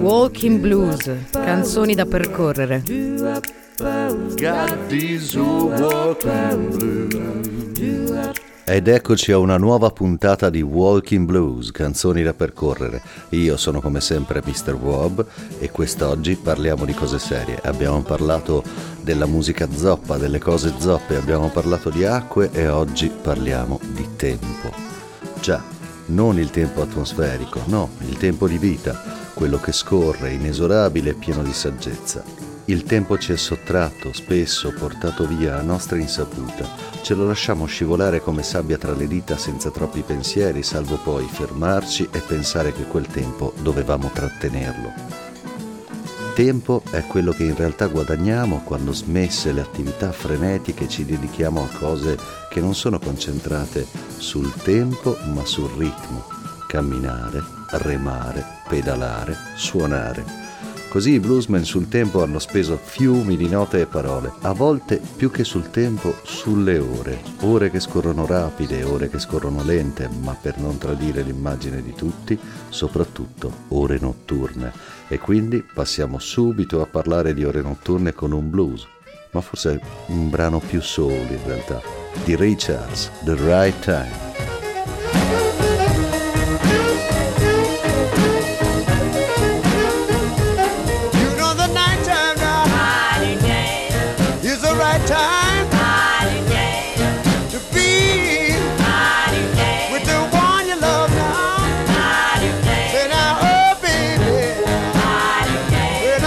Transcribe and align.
Walking 0.00 0.60
blues, 0.60 1.10
canzoni 1.30 1.94
da 1.94 2.04
percorrere. 2.04 2.82
Got 4.34 4.88
these 4.88 5.36
walking 5.36 6.70
blues. 6.70 8.43
Ed 8.66 8.88
eccoci 8.88 9.30
a 9.30 9.36
una 9.36 9.58
nuova 9.58 9.90
puntata 9.90 10.48
di 10.48 10.62
Walking 10.62 11.26
Blues, 11.26 11.70
canzoni 11.70 12.22
da 12.22 12.32
percorrere. 12.32 13.02
Io 13.30 13.58
sono 13.58 13.82
come 13.82 14.00
sempre 14.00 14.42
Mr. 14.42 14.72
Wob 14.72 15.26
e 15.58 15.70
quest'oggi 15.70 16.36
parliamo 16.36 16.86
di 16.86 16.94
cose 16.94 17.18
serie. 17.18 17.60
Abbiamo 17.62 18.00
parlato 18.00 18.64
della 19.02 19.26
musica 19.26 19.68
zoppa, 19.70 20.16
delle 20.16 20.38
cose 20.38 20.72
zoppe, 20.78 21.16
abbiamo 21.16 21.50
parlato 21.50 21.90
di 21.90 22.06
acque 22.06 22.48
e 22.52 22.66
oggi 22.68 23.10
parliamo 23.10 23.78
di 23.92 24.16
tempo. 24.16 24.72
Già, 25.42 25.62
non 26.06 26.38
il 26.38 26.48
tempo 26.48 26.80
atmosferico, 26.80 27.60
no, 27.66 27.90
il 28.08 28.16
tempo 28.16 28.48
di 28.48 28.56
vita, 28.56 28.98
quello 29.34 29.60
che 29.60 29.72
scorre, 29.72 30.32
inesorabile 30.32 31.10
e 31.10 31.14
pieno 31.14 31.42
di 31.42 31.52
saggezza. 31.52 32.53
Il 32.66 32.84
tempo 32.84 33.18
ci 33.18 33.32
è 33.32 33.36
sottratto, 33.36 34.14
spesso 34.14 34.72
portato 34.72 35.26
via 35.26 35.58
a 35.58 35.62
nostra 35.62 35.98
insaputa. 35.98 36.66
Ce 37.02 37.12
lo 37.12 37.26
lasciamo 37.26 37.66
scivolare 37.66 38.22
come 38.22 38.42
sabbia 38.42 38.78
tra 38.78 38.94
le 38.94 39.06
dita 39.06 39.36
senza 39.36 39.70
troppi 39.70 40.00
pensieri, 40.00 40.62
salvo 40.62 40.96
poi 40.96 41.26
fermarci 41.26 42.08
e 42.10 42.20
pensare 42.20 42.72
che 42.72 42.84
quel 42.84 43.06
tempo 43.06 43.52
dovevamo 43.60 44.10
trattenerlo. 44.10 44.92
Tempo 46.34 46.82
è 46.90 47.04
quello 47.04 47.32
che 47.32 47.44
in 47.44 47.54
realtà 47.54 47.86
guadagniamo 47.86 48.62
quando 48.64 48.94
smesse 48.94 49.52
le 49.52 49.60
attività 49.60 50.10
frenetiche 50.10 50.88
ci 50.88 51.04
dedichiamo 51.04 51.62
a 51.62 51.78
cose 51.78 52.18
che 52.48 52.60
non 52.60 52.74
sono 52.74 52.98
concentrate 52.98 53.86
sul 54.16 54.50
tempo 54.62 55.18
ma 55.34 55.44
sul 55.44 55.70
ritmo. 55.76 56.24
Camminare, 56.66 57.42
remare, 57.72 58.42
pedalare, 58.66 59.36
suonare. 59.54 60.43
Così 60.94 61.14
i 61.14 61.18
bluesmen 61.18 61.64
sul 61.64 61.88
tempo 61.88 62.22
hanno 62.22 62.38
speso 62.38 62.78
fiumi 62.80 63.36
di 63.36 63.48
note 63.48 63.80
e 63.80 63.86
parole, 63.86 64.32
a 64.42 64.52
volte 64.52 65.00
più 65.16 65.28
che 65.28 65.42
sul 65.42 65.70
tempo, 65.70 66.14
sulle 66.22 66.78
ore. 66.78 67.20
Ore 67.40 67.68
che 67.68 67.80
scorrono 67.80 68.26
rapide, 68.26 68.84
ore 68.84 69.10
che 69.10 69.18
scorrono 69.18 69.64
lente, 69.64 70.08
ma 70.22 70.36
per 70.40 70.56
non 70.58 70.78
tradire 70.78 71.22
l'immagine 71.22 71.82
di 71.82 71.94
tutti, 71.94 72.38
soprattutto 72.68 73.50
ore 73.70 73.98
notturne. 74.00 74.72
E 75.08 75.18
quindi 75.18 75.64
passiamo 75.64 76.20
subito 76.20 76.80
a 76.80 76.86
parlare 76.86 77.34
di 77.34 77.42
ore 77.42 77.60
notturne 77.60 78.12
con 78.12 78.30
un 78.30 78.48
blues, 78.48 78.86
ma 79.32 79.40
forse 79.40 79.80
un 80.06 80.30
brano 80.30 80.60
più 80.60 80.80
soul 80.80 81.10
in 81.28 81.40
realtà, 81.44 81.82
di 82.22 82.36
Ray 82.36 82.54
Charles, 82.56 83.10
The 83.24 83.34
Right 83.34 83.80
Time. 83.80 84.53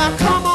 Eh 0.08 0.47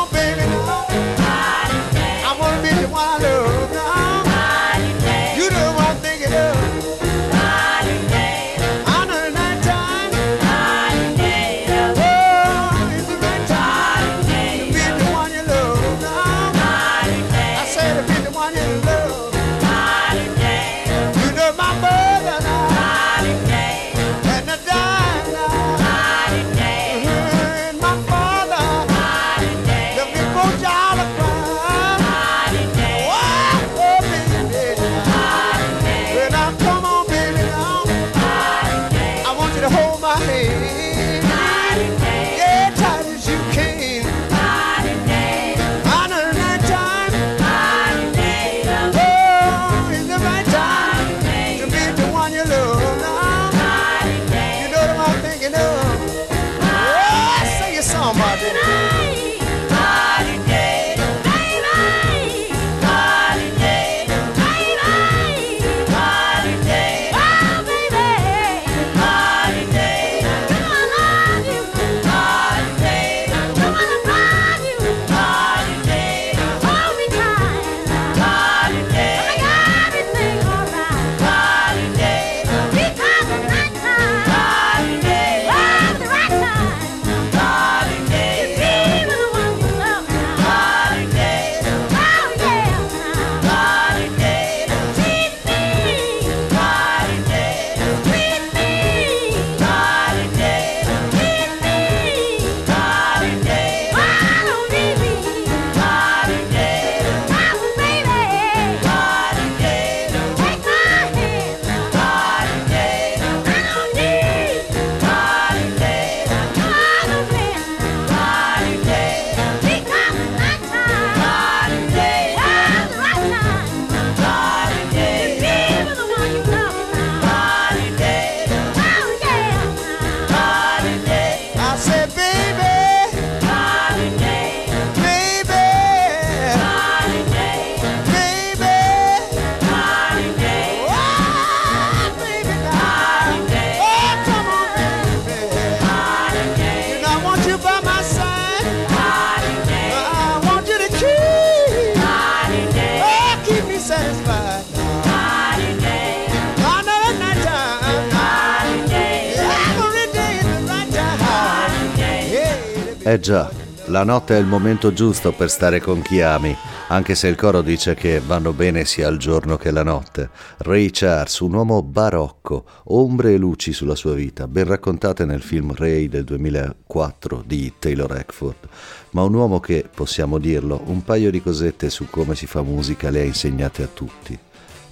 la 164.05 164.13
notte 164.15 164.37
è 164.37 164.41
il 164.41 164.47
momento 164.47 164.93
giusto 164.93 165.31
per 165.31 165.49
stare 165.49 165.81
con 165.81 166.03
chi 166.03 166.21
ami, 166.23 166.57
anche 166.89 167.15
se 167.15 167.29
il 167.29 167.37
coro 167.37 167.63
dice 167.63 167.95
che 167.95 168.19
vanno 168.19 168.53
bene 168.53 168.85
sia 168.85 169.07
il 169.07 169.17
giorno 169.17 169.57
che 169.57 169.71
la 169.71 169.85
notte. 169.85 170.29
Ray 170.59 170.91
Charles, 170.91 171.39
un 171.39 171.55
uomo 171.55 171.85
barocco, 171.85 172.65
ombre 172.87 173.35
e 173.35 173.37
luci 173.37 173.73
sulla 173.73 173.95
sua 173.95 174.15
vita, 174.15 174.49
ben 174.49 174.65
raccontate 174.65 175.25
nel 175.25 175.41
film 175.41 175.73
Ray 175.73 176.09
del 176.09 176.25
2004 176.25 177.45
di 177.47 177.75
Taylor 177.79 178.17
Eckford, 178.17 178.69
ma 179.11 179.23
un 179.23 179.35
uomo 179.35 179.61
che, 179.61 179.89
possiamo 179.95 180.39
dirlo, 180.39 180.83
un 180.87 181.05
paio 181.05 181.31
di 181.31 181.41
cosette 181.41 181.89
su 181.89 182.07
come 182.11 182.35
si 182.35 182.49
fa 182.49 182.63
musica 182.63 183.09
le 183.09 183.21
ha 183.21 183.25
insegnate 183.25 183.85
a 183.85 183.89
tutti. 183.93 184.37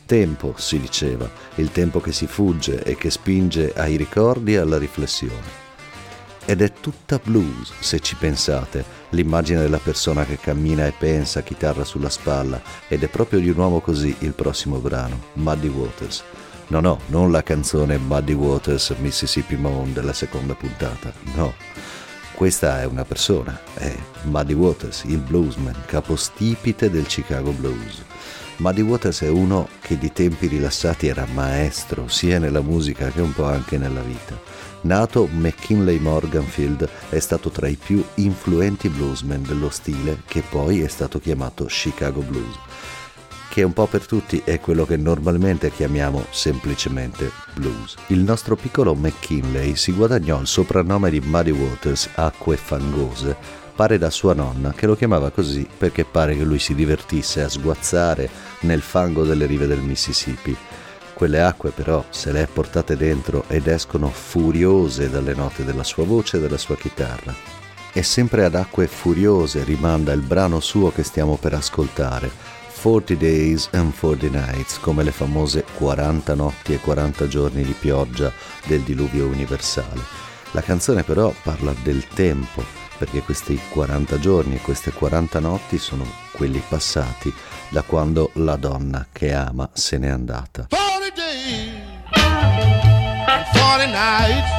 tempo, 0.07 0.55
si 0.57 0.79
diceva, 0.79 1.29
il 1.57 1.73
tempo 1.73 1.99
che 2.01 2.13
si 2.13 2.29
fugge 2.29 2.85
e 2.85 2.95
che 2.95 3.11
spinge 3.11 3.73
ai 3.75 3.97
ricordi 3.97 4.55
e 4.55 4.59
alla 4.59 4.79
riflessione. 4.79 5.70
Ed 6.51 6.63
è 6.63 6.73
tutta 6.73 7.21
blues, 7.23 7.73
se 7.79 8.01
ci 8.01 8.17
pensate, 8.17 8.85
l'immagine 9.11 9.61
della 9.61 9.79
persona 9.79 10.25
che 10.25 10.37
cammina 10.37 10.85
e 10.85 10.93
pensa, 10.99 11.45
chitarra 11.45 11.85
sulla 11.85 12.09
spalla, 12.09 12.61
ed 12.89 13.05
è 13.05 13.07
proprio 13.07 13.39
di 13.39 13.51
un 13.51 13.57
uomo 13.57 13.79
così 13.79 14.17
il 14.19 14.33
prossimo 14.33 14.79
brano, 14.79 15.27
Muddy 15.35 15.69
Waters. 15.69 16.25
No, 16.67 16.81
no, 16.81 16.99
non 17.07 17.31
la 17.31 17.45
canzone 17.45 17.99
Muddy 17.99 18.33
Waters 18.33 18.93
Mississippi 18.99 19.55
Moon 19.55 19.93
della 19.93 20.13
seconda 20.13 20.55
puntata, 20.55 21.13
no. 21.37 21.55
Questa 22.35 22.81
è 22.81 22.85
una 22.85 23.05
persona, 23.05 23.57
è 23.75 23.95
Muddy 24.23 24.55
Waters, 24.55 25.05
il 25.05 25.19
bluesman, 25.19 25.77
capostipite 25.87 26.91
del 26.91 27.07
Chicago 27.07 27.53
Blues. 27.53 28.03
Muddy 28.57 28.83
Waters 28.83 29.23
è 29.23 29.29
uno 29.29 29.69
che 29.81 29.97
di 29.97 30.13
tempi 30.13 30.49
rilassati 30.49 31.07
era 31.07 31.27
maestro 31.33 32.09
sia 32.09 32.41
nella 32.41 32.61
musica 32.61 33.09
che 33.09 33.21
un 33.21 33.33
po' 33.33 33.45
anche 33.45 33.79
nella 33.79 34.03
vita. 34.03 34.39
Nato 34.83 35.29
McKinley 35.31 35.99
Morganfield, 35.99 36.89
è 37.11 37.19
stato 37.19 37.51
tra 37.51 37.69
i 37.69 37.77
più 37.77 38.03
influenti 38.15 38.89
bluesmen 38.89 39.43
dello 39.43 39.71
stile 39.71 40.23
che 40.27 40.43
poi 40.49 40.81
è 40.81 40.89
stato 40.89 41.19
chiamato 41.19 41.67
Chicago 41.67 42.21
Blues 42.21 42.59
che 43.51 43.65
un 43.65 43.73
po' 43.73 43.87
per 43.87 44.07
tutti 44.07 44.41
è 44.45 44.61
quello 44.61 44.87
che 44.87 44.97
normalmente 44.97 45.73
chiamiamo 45.73 46.25
semplicemente 46.31 47.33
blues. 47.55 47.97
Il 48.07 48.21
nostro 48.21 48.55
piccolo 48.55 48.95
McKinley 48.95 49.75
si 49.75 49.91
guadagnò 49.93 50.41
il 50.41 50.47
soprannome 50.47 51.11
di 51.11 51.19
Muddy 51.19 51.51
Waters, 51.51 52.11
acque 52.15 52.57
fangose, 52.57 53.37
pare 53.75 53.99
da 53.99 54.09
sua 54.09 54.35
nonna 54.35 54.73
che 54.73 54.87
lo 54.87 54.95
chiamava 54.95 55.31
così 55.31 55.67
perché 55.77 56.05
pare 56.05 56.37
che 56.37 56.45
lui 56.45 56.61
si 56.61 56.77
divertisse 56.77 57.43
a 57.43 57.49
sguazzare 57.49 58.31
nel 58.61 58.83
fango 58.83 59.25
delle 59.25 59.47
rive 59.47 59.67
del 59.67 59.81
Mississippi. 59.81 60.57
Quelle 61.21 61.43
acque 61.43 61.69
però 61.69 62.03
se 62.09 62.33
le 62.33 62.45
ha 62.45 62.49
portate 62.51 62.97
dentro 62.97 63.45
ed 63.47 63.67
escono 63.67 64.09
furiose 64.09 65.11
dalle 65.11 65.35
note 65.35 65.67
della 65.67 65.85
sua 65.85 66.07
voce 66.07 66.39
e 66.39 66.41
della 66.41 66.57
sua 66.57 66.79
chitarra. 66.79 67.35
E 67.93 68.03
sempre 68.03 68.43
ad 68.43 68.55
acque 68.55 68.87
furiose 68.87 69.63
rimanda 69.63 70.15
il 70.15 70.23
brano 70.23 70.61
suo 70.61 70.91
che 70.91 71.03
stiamo 71.03 71.37
per 71.37 71.53
ascoltare, 71.53 72.31
40 72.81 73.15
Days 73.17 73.69
and 73.73 73.93
40 73.95 74.29
Nights, 74.29 74.79
come 74.81 75.03
le 75.03 75.11
famose 75.11 75.63
40 75.77 76.35
notti 76.35 76.73
e 76.73 76.79
40 76.79 77.29
giorni 77.29 77.65
di 77.65 77.75
pioggia 77.79 78.33
del 78.65 78.81
diluvio 78.81 79.27
universale. 79.27 80.01
La 80.53 80.63
canzone 80.63 81.03
però 81.03 81.35
parla 81.43 81.75
del 81.83 82.09
tempo, 82.15 82.65
perché 82.97 83.21
questi 83.21 83.61
40 83.73 84.19
giorni 84.19 84.55
e 84.55 84.61
queste 84.63 84.91
40 84.91 85.39
notti 85.39 85.77
sono 85.77 86.07
quelli 86.33 86.63
passati 86.67 87.31
da 87.69 87.83
quando 87.83 88.31
la 88.37 88.57
donna 88.57 89.07
che 89.13 89.35
ama 89.35 89.69
se 89.75 89.99
n'è 89.99 90.09
andata. 90.09 90.90
40 93.71 93.87
days 93.87 93.93
and 93.93 93.93
40 93.93 93.93
nights 93.93 94.51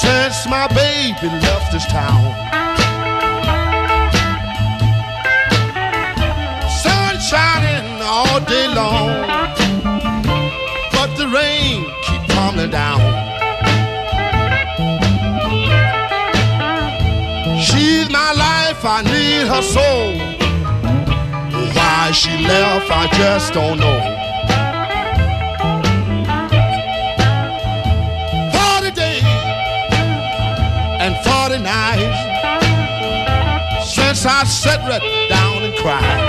since 0.00 0.46
my 0.48 0.66
baby 0.68 1.28
left 1.40 1.72
this 1.72 1.86
town. 1.86 2.34
Sun 6.82 7.18
shining 7.20 8.02
all 8.02 8.40
day 8.40 8.68
long. 8.74 9.08
But 10.92 11.16
the 11.16 11.28
rain 11.28 11.86
keep 12.04 12.22
tumbling 12.28 12.70
down. 12.70 13.00
She's 17.60 18.10
my 18.10 18.32
life, 18.32 18.84
I 18.84 19.02
need 19.02 19.46
her 19.48 19.62
soul. 19.62 20.18
Why 21.74 22.10
she 22.12 22.46
left, 22.46 22.90
I 22.90 23.06
just 23.16 23.54
don't 23.54 23.78
know. 23.78 24.17
Since 34.28 34.36
I 34.36 34.44
sat 34.44 34.80
right 34.88 35.28
down 35.28 35.62
and 35.62 35.74
cried. 35.76 36.20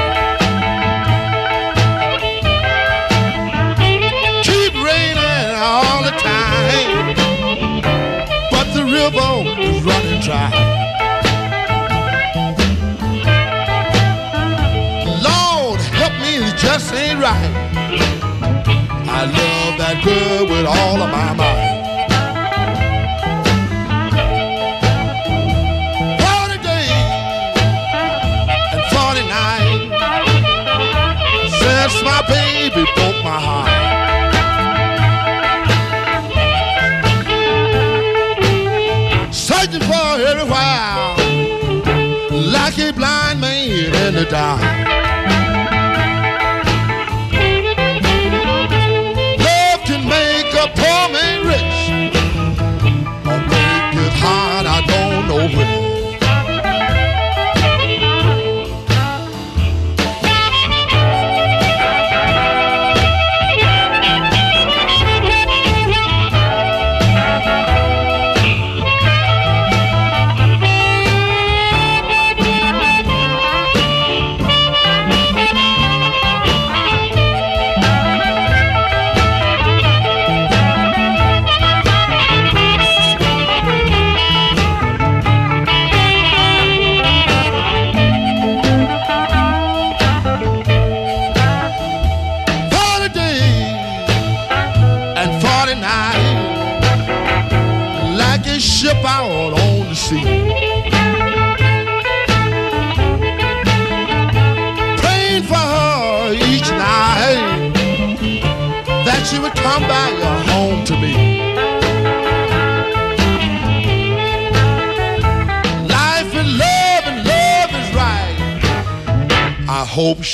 Keep 4.43 4.73
raining 4.73 5.55
all 5.57 6.03
the 6.03 6.11
time. 6.11 7.15
But 8.51 8.73
the 8.73 8.83
river 8.85 9.31
is 9.59 9.83
running 9.83 10.21
dry. 10.21 10.49
Lord, 15.21 15.81
help 15.81 16.13
me, 16.21 16.37
it 16.47 16.57
just 16.57 16.93
ain't 16.93 17.19
right. 17.19 17.53
I 19.07 19.25
love 19.25 19.77
that 19.77 20.01
girl 20.03 20.45
with 20.47 20.65
all 20.65 21.01
of 21.01 21.11
my 21.11 21.33
mind. 21.33 21.68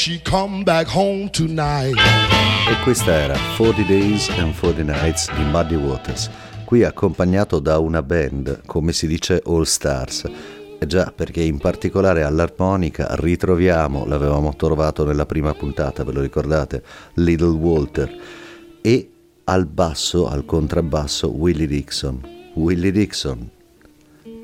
She 0.06 0.22
come 0.22 0.64
back 0.64 0.88
home 0.88 1.28
tonight. 1.32 1.98
E 2.70 2.84
questa 2.84 3.12
era 3.12 3.36
40 3.58 3.82
Days 3.88 4.30
and 4.38 4.54
40 4.54 4.84
Nights 4.84 5.34
di 5.34 5.42
Muddy 5.46 5.74
Waters, 5.74 6.30
qui 6.64 6.84
accompagnato 6.84 7.58
da 7.58 7.80
una 7.80 8.04
band, 8.04 8.62
come 8.68 8.94
si 8.94 9.08
dice 9.08 9.42
All 9.48 9.64
Stars. 9.64 10.30
Eh 10.78 10.86
già, 10.86 11.12
perché 11.16 11.42
in 11.42 11.58
particolare 11.58 12.22
all'armonica 12.22 13.16
ritroviamo, 13.16 14.06
l'avevamo 14.06 14.56
trovato 14.56 15.04
nella 15.06 15.26
prima 15.26 15.56
puntata, 15.56 16.04
ve 16.04 16.12
lo 16.12 16.22
ricordate, 16.22 16.84
Little 17.16 17.58
Walter, 17.58 18.16
e 18.82 19.10
al 19.46 19.66
basso, 19.66 20.28
al 20.28 20.46
contrabbasso, 20.46 21.32
Willie 21.32 21.66
Dixon. 21.66 22.22
Willie 22.54 22.92
Dixon, 22.92 23.50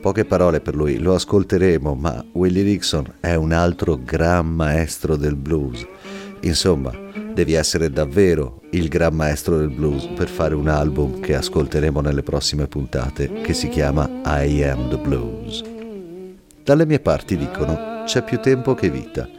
Poche 0.01 0.25
parole 0.25 0.61
per 0.61 0.75
lui, 0.75 0.97
lo 0.97 1.13
ascolteremo, 1.13 1.93
ma 1.93 2.25
Willie 2.31 2.63
Dixon 2.63 3.05
è 3.19 3.35
un 3.35 3.51
altro 3.51 3.99
gran 4.03 4.47
maestro 4.47 5.15
del 5.15 5.35
blues. 5.35 5.85
Insomma, 6.39 6.91
devi 7.31 7.53
essere 7.53 7.91
davvero 7.91 8.61
il 8.71 8.87
gran 8.87 9.13
maestro 9.13 9.57
del 9.57 9.69
blues 9.69 10.07
per 10.15 10.27
fare 10.27 10.55
un 10.55 10.69
album 10.69 11.19
che 11.19 11.35
ascolteremo 11.35 12.01
nelle 12.01 12.23
prossime 12.23 12.65
puntate 12.65 13.41
che 13.43 13.53
si 13.53 13.69
chiama 13.69 14.09
I 14.25 14.63
Am 14.63 14.89
the 14.89 14.97
Blues. 14.97 15.61
Dalle 16.63 16.87
mie 16.87 16.99
parti 16.99 17.37
dicono 17.37 18.03
c'è 18.03 18.23
più 18.23 18.39
tempo 18.39 18.73
che 18.73 18.89
vita. 18.89 19.29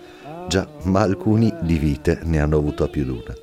Già, 0.47 0.69
ma 0.85 1.01
alcuni 1.01 1.53
di 1.63 1.77
vite 1.77 2.21
ne 2.23 2.41
hanno 2.41 2.59
avuto 2.59 2.85
a 2.85 2.89
più 2.89 3.05
d'una. 3.05 3.35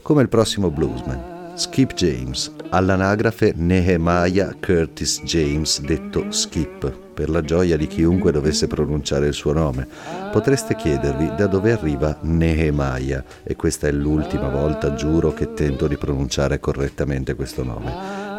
Come 0.00 0.22
il 0.22 0.30
prossimo 0.30 0.70
bluesman, 0.70 1.35
Skip 1.56 1.94
James, 1.94 2.52
all'anagrafe 2.68 3.54
Nehemiah 3.56 4.54
Curtis 4.60 5.22
James, 5.22 5.80
detto 5.80 6.30
Skip, 6.30 6.94
per 7.14 7.30
la 7.30 7.40
gioia 7.40 7.78
di 7.78 7.86
chiunque 7.86 8.30
dovesse 8.30 8.66
pronunciare 8.66 9.28
il 9.28 9.32
suo 9.32 9.54
nome. 9.54 9.88
Potreste 10.30 10.76
chiedervi 10.76 11.32
da 11.34 11.46
dove 11.46 11.72
arriva 11.72 12.18
Nehemiah, 12.20 13.24
e 13.42 13.56
questa 13.56 13.86
è 13.86 13.90
l'ultima 13.90 14.50
volta, 14.50 14.92
giuro, 14.92 15.32
che 15.32 15.54
tento 15.54 15.86
di 15.86 15.96
pronunciare 15.96 16.60
correttamente 16.60 17.34
questo 17.34 17.64
nome. 17.64 17.90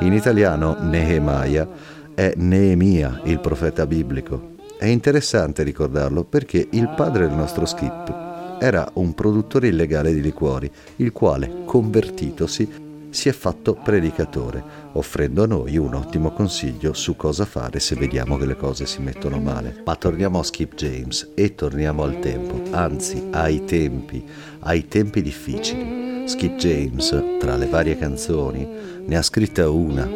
In 0.01 0.13
italiano 0.13 0.77
Nehemiah 0.79 1.67
è 2.13 2.33
Neemia, 2.35 3.21
il 3.23 3.39
profeta 3.39 3.87
biblico. 3.87 4.57
È 4.77 4.85
interessante 4.85 5.63
ricordarlo 5.63 6.23
perché 6.23 6.67
il 6.69 6.87
padre 6.95 7.27
del 7.27 7.35
nostro 7.35 7.65
Skip 7.65 8.25
era 8.59 8.87
un 8.93 9.15
produttore 9.15 9.69
illegale 9.69 10.13
di 10.13 10.21
liquori, 10.21 10.69
il 10.97 11.11
quale, 11.11 11.63
convertitosi, 11.65 12.85
si 13.17 13.29
è 13.29 13.31
fatto 13.31 13.73
predicatore, 13.73 14.63
offrendo 14.91 15.41
a 15.41 15.47
noi 15.47 15.75
un 15.77 15.95
ottimo 15.95 16.33
consiglio 16.33 16.93
su 16.93 17.15
cosa 17.15 17.45
fare 17.45 17.79
se 17.79 17.95
vediamo 17.95 18.37
che 18.37 18.45
le 18.45 18.55
cose 18.55 18.85
si 18.85 19.01
mettono 19.01 19.39
male. 19.39 19.81
Ma 19.83 19.95
torniamo 19.95 20.37
a 20.37 20.43
Skip 20.43 20.75
James 20.75 21.31
e 21.33 21.55
torniamo 21.55 22.03
al 22.03 22.19
tempo, 22.19 22.61
anzi 22.75 23.29
ai 23.31 23.65
tempi, 23.65 24.23
ai 24.59 24.87
tempi 24.87 25.23
difficili. 25.23 26.27
Skip 26.27 26.57
James, 26.57 27.39
tra 27.39 27.55
le 27.55 27.65
varie 27.65 27.97
canzoni, 27.97 28.67
ne 29.03 29.17
ha 29.17 29.23
scritta 29.23 29.67
una 29.67 30.07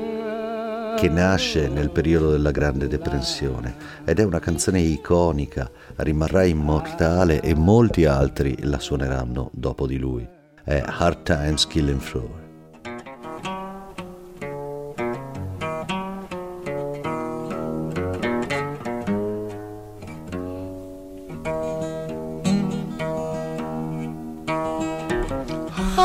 che 0.96 1.10
nasce 1.10 1.70
nel 1.70 1.90
periodo 1.90 2.30
della 2.30 2.52
Grande 2.52 2.88
Depressione 2.88 3.74
ed 4.06 4.20
è 4.20 4.24
una 4.24 4.40
canzone 4.40 4.80
iconica, 4.80 5.68
rimarrà 5.96 6.44
immortale 6.44 7.42
e 7.42 7.56
molti 7.56 8.06
altri 8.06 8.58
la 8.62 8.78
suoneranno 8.78 9.50
dopo 9.54 9.88
di 9.88 9.98
lui. 9.98 10.28
È 10.64 10.84
Hard 10.86 11.24
Times 11.24 11.66
Killing 11.66 12.00
Floor. 12.00 12.41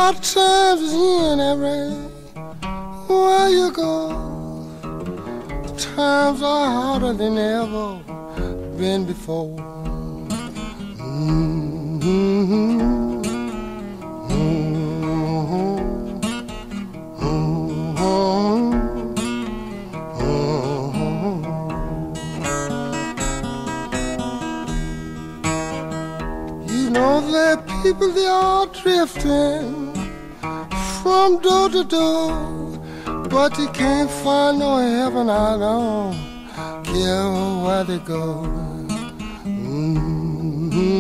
Hard 0.07 0.23
times 0.23 0.93
in 0.93 1.41
everywhere 1.41 3.49
you 3.49 3.73
go. 3.73 4.13
Times 5.77 6.43
are 6.43 6.71
harder 6.71 7.13
than 7.13 7.37
ever 7.37 7.99
been 8.79 9.05
before. 9.05 9.57
You 26.71 26.91
know 26.91 27.21
that 27.33 27.67
people 27.83 28.13
they 28.13 28.27
are 28.27 28.67
drifting 28.67 29.76
from 31.07 31.39
door 31.39 31.69
to 31.69 31.85
door, 31.85 32.33
but 33.31 33.57
you 33.59 33.69
can't 33.69 34.11
find 34.11 34.59
no 34.59 34.73
heaven. 34.79 35.31
I 35.31 35.57
don't 35.57 36.15
care 36.85 37.31
where 37.65 37.85
they 37.85 37.99
go. 37.99 38.43
Mm-hmm. 39.45 40.97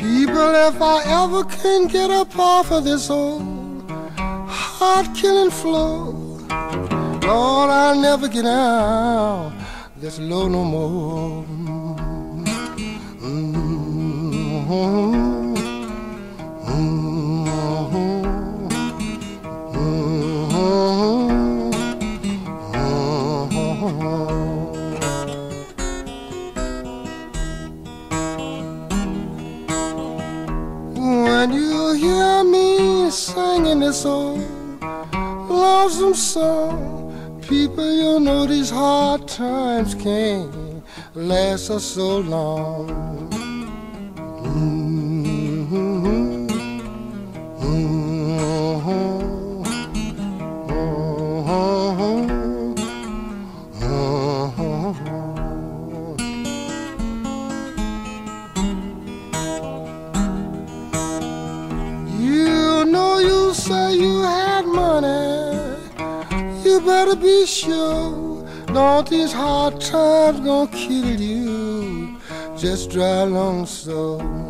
People, 0.00 0.52
if 0.68 0.82
I 0.82 0.98
ever 1.22 1.44
can 1.44 1.86
get 1.86 2.10
up 2.10 2.36
off 2.36 2.72
of 2.72 2.82
this 2.82 3.08
old 3.08 3.57
heart 4.78 5.08
killing 5.12 5.50
flow. 5.50 6.12
Lord, 7.26 7.70
I'll 7.70 8.00
never 8.00 8.28
get 8.28 8.46
out 8.46 9.52
this 9.96 10.20
low 10.20 10.46
no 10.48 10.62
more. 10.64 11.44
Mm-hmm. 13.22 13.68
When 31.24 31.52
you 31.52 31.94
hear 31.94 32.44
me 32.44 33.10
singing 33.10 33.80
this 33.80 34.04
old 35.58 35.90
lonesome 35.92 36.14
song. 36.14 37.42
People, 37.48 37.90
you 37.90 38.20
know 38.20 38.46
these 38.46 38.70
hard 38.70 39.26
times 39.26 39.94
can't 39.94 40.84
last 41.14 41.70
us 41.70 41.84
so 41.84 42.18
long. 42.18 43.17
Better 67.08 67.20
be 67.22 67.46
sure. 67.46 68.46
Don't 68.66 69.08
these 69.08 69.32
hard 69.32 69.80
times 69.80 70.40
gonna 70.40 70.70
kill 70.70 71.18
you? 71.18 72.20
Just 72.58 72.90
drive 72.90 73.28
along 73.28 73.64
so. 73.64 74.47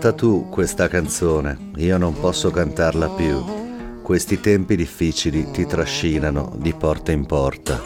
Canta 0.00 0.16
tu 0.16 0.48
questa 0.48 0.88
canzone, 0.88 1.72
io 1.76 1.98
non 1.98 2.18
posso 2.18 2.50
cantarla 2.50 3.10
più. 3.10 3.44
Questi 4.00 4.40
tempi 4.40 4.74
difficili 4.74 5.50
ti 5.50 5.66
trascinano 5.66 6.54
di 6.56 6.72
porta 6.72 7.12
in 7.12 7.26
porta. 7.26 7.78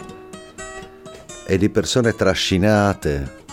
E 1.45 1.57
di 1.57 1.69
persone 1.69 2.15
trascinate 2.15 3.43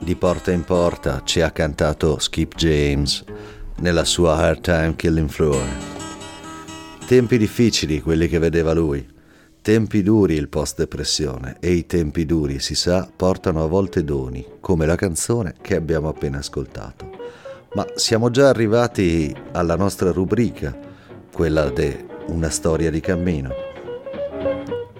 di 0.00 0.16
porta 0.16 0.50
in 0.50 0.64
porta 0.64 1.22
ci 1.22 1.42
ha 1.42 1.52
cantato 1.52 2.18
Skip 2.18 2.56
James 2.56 3.22
nella 3.76 4.02
sua 4.02 4.34
Hard 4.34 4.62
Time 4.62 4.96
Killing 4.96 5.28
Floor. 5.28 5.68
Tempi 7.06 7.38
difficili 7.38 8.00
quelli 8.00 8.26
che 8.26 8.40
vedeva 8.40 8.72
lui. 8.72 9.06
Tempi 9.62 10.02
duri 10.02 10.34
il 10.34 10.48
post-depressione 10.48 11.58
e 11.60 11.70
i 11.70 11.86
tempi 11.86 12.26
duri, 12.26 12.58
si 12.58 12.74
sa, 12.74 13.08
portano 13.14 13.62
a 13.62 13.68
volte 13.68 14.02
doni, 14.02 14.44
come 14.58 14.86
la 14.86 14.96
canzone 14.96 15.54
che 15.62 15.76
abbiamo 15.76 16.08
appena 16.08 16.38
ascoltato. 16.38 17.17
Ma 17.74 17.86
siamo 17.94 18.30
già 18.30 18.48
arrivati 18.48 19.34
alla 19.52 19.76
nostra 19.76 20.10
rubrica, 20.10 20.76
quella 21.32 21.68
de 21.68 22.06
Una 22.28 22.50
storia 22.50 22.90
di 22.90 23.00
cammino. 23.00 23.50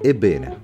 Ebbene, 0.01 0.61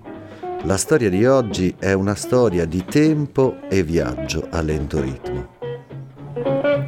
la 0.62 0.78
storia 0.78 1.10
di 1.10 1.26
oggi 1.26 1.74
è 1.78 1.92
una 1.92 2.14
storia 2.14 2.64
di 2.64 2.84
tempo 2.86 3.56
e 3.68 3.82
viaggio 3.82 4.46
a 4.50 4.62
lento 4.62 5.00
ritmo. 5.00 5.52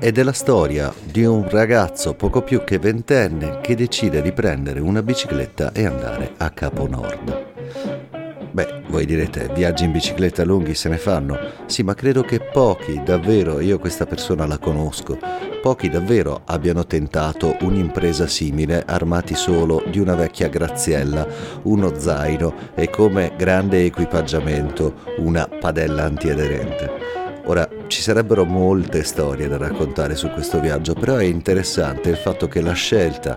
Ed 0.00 0.18
è 0.18 0.22
la 0.22 0.32
storia 0.32 0.92
di 1.04 1.24
un 1.24 1.46
ragazzo 1.48 2.14
poco 2.14 2.42
più 2.42 2.64
che 2.64 2.78
ventenne 2.78 3.60
che 3.60 3.74
decide 3.74 4.22
di 4.22 4.32
prendere 4.32 4.80
una 4.80 5.02
bicicletta 5.02 5.72
e 5.72 5.84
andare 5.84 6.32
a 6.38 6.50
Capo 6.50 6.86
Nord. 6.86 8.25
Beh, 8.56 8.84
voi 8.88 9.04
direte, 9.04 9.50
viaggi 9.52 9.84
in 9.84 9.92
bicicletta 9.92 10.42
lunghi 10.42 10.74
se 10.74 10.88
ne 10.88 10.96
fanno. 10.96 11.38
Sì, 11.66 11.82
ma 11.82 11.92
credo 11.92 12.22
che 12.22 12.40
pochi, 12.40 13.02
davvero, 13.04 13.60
io 13.60 13.78
questa 13.78 14.06
persona 14.06 14.46
la 14.46 14.56
conosco, 14.56 15.18
pochi 15.60 15.90
davvero 15.90 16.40
abbiano 16.46 16.86
tentato 16.86 17.54
un'impresa 17.60 18.26
simile 18.26 18.82
armati 18.86 19.34
solo 19.34 19.84
di 19.90 19.98
una 19.98 20.14
vecchia 20.14 20.48
graziella, 20.48 21.26
uno 21.64 21.98
zaino 21.98 22.54
e 22.74 22.88
come 22.88 23.34
grande 23.36 23.84
equipaggiamento 23.84 25.02
una 25.18 25.46
padella 25.46 26.04
antiaderente. 26.04 26.90
Ora, 27.44 27.68
ci 27.88 28.00
sarebbero 28.00 28.46
molte 28.46 29.02
storie 29.02 29.48
da 29.48 29.58
raccontare 29.58 30.14
su 30.14 30.30
questo 30.30 30.60
viaggio, 30.60 30.94
però 30.94 31.16
è 31.16 31.24
interessante 31.24 32.08
il 32.08 32.16
fatto 32.16 32.48
che 32.48 32.62
la 32.62 32.72
scelta 32.72 33.36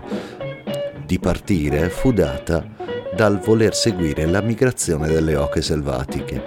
di 1.04 1.18
partire 1.18 1.90
fu 1.90 2.10
data 2.10 2.64
dal 3.14 3.38
voler 3.38 3.74
seguire 3.74 4.26
la 4.26 4.40
migrazione 4.40 5.08
delle 5.08 5.36
oche 5.36 5.62
selvatiche. 5.62 6.42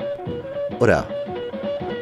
Ora, 0.79 1.05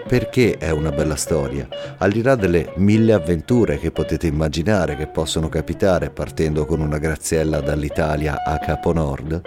perché 0.07 0.57
è 0.57 0.71
una 0.71 0.91
bella 0.91 1.15
storia? 1.15 1.67
Al 1.97 2.11
di 2.11 2.21
là 2.21 2.35
delle 2.35 2.73
mille 2.75 3.13
avventure 3.13 3.77
che 3.77 3.91
potete 3.91 4.27
immaginare 4.27 4.95
che 4.97 5.07
possono 5.07 5.47
capitare 5.49 6.09
partendo 6.09 6.65
con 6.65 6.81
una 6.81 6.97
graziella 6.97 7.61
dall'Italia 7.61 8.43
a 8.43 8.57
Capo 8.59 8.91
Nord, 8.91 9.41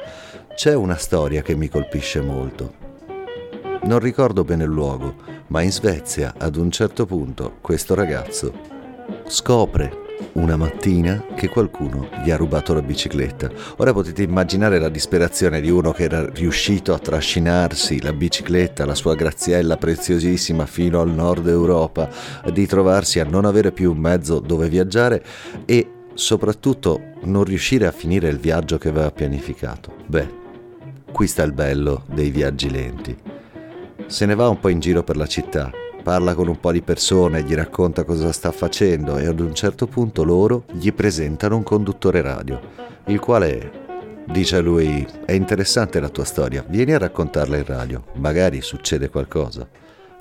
c'è 0.54 0.74
una 0.74 0.96
storia 0.96 1.42
che 1.42 1.54
mi 1.54 1.68
colpisce 1.68 2.20
molto. 2.20 2.82
Non 3.82 3.98
ricordo 3.98 4.44
bene 4.44 4.64
il 4.64 4.70
luogo, 4.70 5.16
ma 5.48 5.60
in 5.60 5.70
Svezia 5.70 6.34
ad 6.38 6.56
un 6.56 6.70
certo 6.70 7.04
punto 7.04 7.56
questo 7.60 7.94
ragazzo 7.94 8.52
scopre 9.26 10.03
una 10.32 10.56
mattina 10.56 11.24
che 11.34 11.48
qualcuno 11.48 12.08
gli 12.22 12.30
ha 12.30 12.36
rubato 12.36 12.74
la 12.74 12.82
bicicletta. 12.82 13.50
Ora 13.76 13.92
potete 13.92 14.22
immaginare 14.22 14.78
la 14.78 14.88
disperazione 14.88 15.60
di 15.60 15.70
uno 15.70 15.92
che 15.92 16.04
era 16.04 16.28
riuscito 16.28 16.92
a 16.92 16.98
trascinarsi 16.98 18.00
la 18.00 18.12
bicicletta, 18.12 18.84
la 18.84 18.94
sua 18.94 19.14
graziella 19.14 19.76
preziosissima 19.76 20.66
fino 20.66 21.00
al 21.00 21.10
nord 21.10 21.48
Europa, 21.48 22.08
di 22.52 22.66
trovarsi 22.66 23.20
a 23.20 23.24
non 23.24 23.44
avere 23.44 23.72
più 23.72 23.90
un 23.90 23.98
mezzo 23.98 24.40
dove 24.40 24.68
viaggiare 24.68 25.24
e 25.64 25.88
soprattutto 26.14 27.00
non 27.22 27.44
riuscire 27.44 27.86
a 27.86 27.92
finire 27.92 28.28
il 28.28 28.38
viaggio 28.38 28.78
che 28.78 28.88
aveva 28.88 29.10
pianificato. 29.10 29.94
Beh, 30.06 30.28
qui 31.12 31.26
sta 31.26 31.42
il 31.42 31.52
bello 31.52 32.04
dei 32.12 32.30
viaggi 32.30 32.70
lenti. 32.70 33.16
Se 34.06 34.26
ne 34.26 34.34
va 34.34 34.48
un 34.48 34.60
po' 34.60 34.68
in 34.68 34.80
giro 34.80 35.02
per 35.02 35.16
la 35.16 35.26
città, 35.26 35.70
parla 36.04 36.34
con 36.34 36.48
un 36.48 36.60
po' 36.60 36.70
di 36.70 36.82
persone, 36.82 37.42
gli 37.44 37.54
racconta 37.54 38.04
cosa 38.04 38.30
sta 38.30 38.52
facendo 38.52 39.16
e 39.16 39.26
ad 39.26 39.40
un 39.40 39.54
certo 39.54 39.86
punto 39.86 40.22
loro 40.22 40.64
gli 40.70 40.92
presentano 40.92 41.56
un 41.56 41.62
conduttore 41.62 42.20
radio, 42.20 42.60
il 43.06 43.18
quale 43.18 44.26
dice 44.26 44.56
a 44.56 44.60
lui 44.60 45.06
è 45.24 45.32
interessante 45.32 46.00
la 46.00 46.10
tua 46.10 46.24
storia, 46.24 46.62
vieni 46.68 46.92
a 46.92 46.98
raccontarla 46.98 47.56
in 47.56 47.64
radio, 47.64 48.04
magari 48.16 48.60
succede 48.60 49.08
qualcosa. 49.08 49.66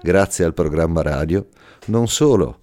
Grazie 0.01 0.45
al 0.45 0.53
programma 0.53 1.01
radio, 1.01 1.47
non 1.87 2.07
solo 2.07 2.59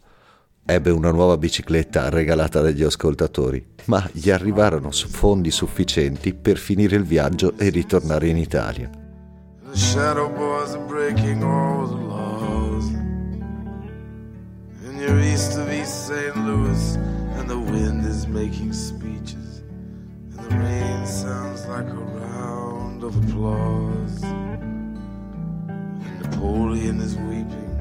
ebbe 0.64 0.90
una 0.90 1.10
nuova 1.10 1.36
bicicletta 1.36 2.08
regalata 2.08 2.62
dagli 2.62 2.82
ascoltatori, 2.82 3.62
ma 3.84 4.08
gli 4.12 4.30
arrivarono 4.30 4.90
fondi 4.92 5.50
sufficienti 5.50 6.32
per 6.32 6.56
finire 6.56 6.96
il 6.96 7.04
viaggio 7.04 7.52
e 7.58 7.68
ritornare 7.68 8.28
in 8.28 8.38
Italia. 8.38 8.90
The 9.72 9.76
You're 15.00 15.18
east 15.20 15.56
of 15.56 15.72
East 15.72 16.08
St. 16.08 16.36
Louis, 16.36 16.96
and 16.96 17.48
the 17.48 17.58
wind 17.58 18.04
is 18.04 18.26
making 18.26 18.74
speeches, 18.74 19.62
and 20.28 20.34
the 20.34 20.54
rain 20.58 21.06
sounds 21.06 21.64
like 21.66 21.86
a 21.86 21.94
round 21.94 23.02
of 23.02 23.16
applause. 23.16 24.22
And 24.22 26.20
Napoleon 26.20 27.00
is 27.00 27.16
weeping 27.16 27.78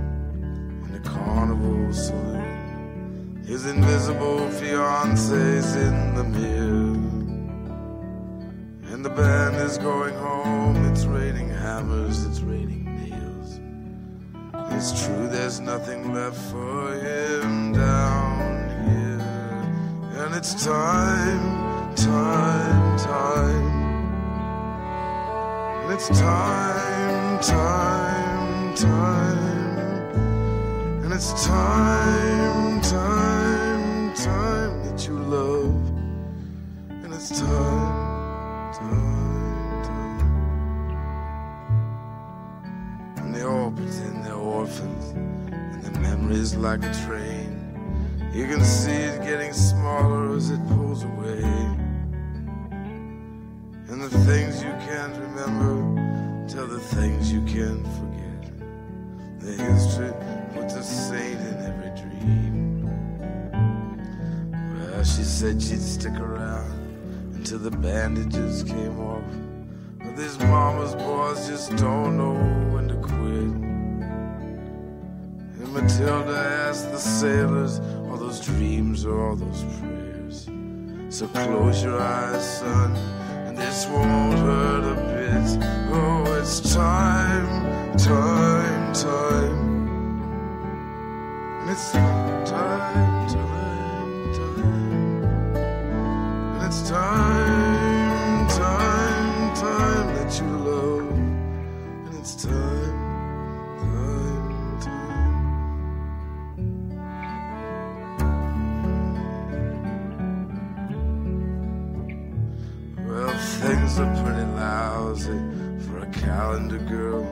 in 0.85 0.93
the 0.93 1.01
carnival 1.01 1.91
saloon. 1.91 3.43
His 3.45 3.65
invisible 3.65 4.49
fiancee's 4.51 5.75
in 5.75 6.15
the 6.15 6.23
mirror. 6.23 6.95
And 8.93 9.03
the 9.03 9.09
band 9.09 9.57
is 9.57 9.77
going 9.77 10.13
home. 10.13 10.85
It's 10.89 11.03
raining 11.03 11.49
hammers, 11.49 12.23
it's 14.79 15.05
true, 15.05 15.27
there's 15.27 15.59
nothing 15.59 16.13
left 16.13 16.37
for 16.37 16.93
him 16.93 17.73
down 17.73 18.69
here. 18.87 19.19
And 20.23 20.33
it's 20.33 20.63
time, 20.63 21.95
time, 21.97 22.97
time. 22.97 23.67
And 25.83 25.91
it's 25.91 26.07
time, 26.07 27.39
time, 27.41 28.75
time. 28.75 29.37
And 31.03 31.11
it's 31.13 31.45
time, 31.45 32.79
time, 32.79 34.13
time 34.13 34.83
that 34.85 35.05
you 35.05 35.19
love. 35.19 35.75
And 37.03 37.13
it's 37.13 37.37
time, 37.37 37.68
memories 46.53 46.83
like 46.83 46.83
a 46.83 47.05
train. 47.05 48.31
You 48.33 48.45
can 48.47 48.63
see 48.63 48.91
it 48.91 49.21
getting 49.23 49.53
smaller 49.53 50.35
as 50.35 50.49
it 50.51 50.59
pulls 50.67 51.03
away. 51.03 51.41
And 53.89 54.01
the 54.01 54.09
things 54.25 54.63
you 54.63 54.69
can't 54.87 55.17
remember 55.17 56.47
tell 56.47 56.67
the 56.67 56.79
things 56.79 57.31
you 57.31 57.41
can't 57.41 57.85
forget. 57.97 58.51
The 59.39 59.51
history 59.63 60.13
puts 60.53 60.75
a 60.75 60.83
saint 60.83 61.39
in 61.39 61.57
every 61.69 61.91
dream. 62.01 62.85
Well, 64.51 65.03
she 65.03 65.23
said 65.23 65.61
she'd 65.61 65.81
stick 65.81 66.19
around 66.19 66.71
until 67.35 67.59
the 67.59 67.71
bandages 67.71 68.63
came 68.63 68.99
off. 68.99 69.23
But 69.99 70.15
these 70.15 70.37
mama's 70.39 70.95
boys 70.95 71.47
just 71.47 71.75
don't 71.77 72.17
know 72.17 72.35
when 72.73 72.87
to 72.89 72.95
quit. 72.95 73.68
Matilda 75.99 76.37
asked 76.69 76.89
the 76.93 76.97
sailors, 76.97 77.81
all 78.09 78.15
those 78.15 78.39
dreams 78.39 79.05
or 79.05 79.19
all 79.21 79.35
those 79.35 79.65
prayers. 79.79 80.47
So 81.09 81.27
close 81.27 81.83
your 81.83 81.99
eyes, 81.99 82.59
son, 82.59 82.95
and 83.45 83.57
this 83.57 83.85
won't 83.87 84.39
hurt 84.39 84.85
a 84.85 84.95
bit. 84.95 85.59
Oh, 85.91 86.23
it's 86.39 86.73
time, 86.73 87.97
time, 87.97 88.93
time. 88.93 89.89
And 91.59 91.69
it's 91.69 91.91
time, 91.91 92.28
are 113.99 114.23
pretty 114.23 114.45
lousy 114.51 115.39
for 115.85 115.99
a 115.99 116.07
calendar 116.11 116.77
girl. 116.77 117.23